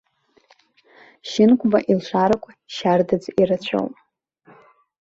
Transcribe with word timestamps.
Шьынқәба 1.29 1.79
илшарақәа 1.91 2.51
шьардаӡа 2.75 3.29
ирацәоуп. 3.41 3.93